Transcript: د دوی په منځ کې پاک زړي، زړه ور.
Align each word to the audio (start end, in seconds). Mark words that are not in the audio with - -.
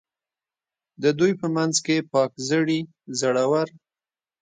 د 1.03 1.03
دوی 1.19 1.31
په 1.41 1.47
منځ 1.55 1.75
کې 1.85 2.07
پاک 2.13 2.31
زړي، 2.49 2.79
زړه 3.19 3.43
ور. 3.51 3.67